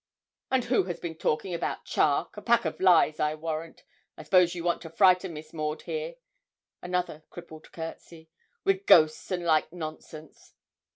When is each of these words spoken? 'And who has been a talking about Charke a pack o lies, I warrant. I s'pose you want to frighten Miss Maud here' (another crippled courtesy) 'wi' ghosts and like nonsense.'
'And 0.49 0.63
who 0.63 0.85
has 0.85 0.99
been 0.99 1.11
a 1.11 1.15
talking 1.15 1.53
about 1.53 1.85
Charke 1.85 2.35
a 2.35 2.41
pack 2.41 2.65
o 2.65 2.73
lies, 2.79 3.19
I 3.19 3.35
warrant. 3.35 3.83
I 4.17 4.23
s'pose 4.23 4.55
you 4.55 4.63
want 4.63 4.81
to 4.81 4.89
frighten 4.89 5.31
Miss 5.35 5.53
Maud 5.53 5.83
here' 5.83 6.15
(another 6.81 7.23
crippled 7.29 7.71
courtesy) 7.71 8.27
'wi' 8.65 8.81
ghosts 8.87 9.29
and 9.29 9.45
like 9.45 9.71
nonsense.' 9.71 10.55